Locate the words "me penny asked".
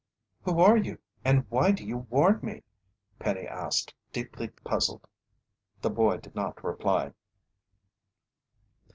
2.41-3.93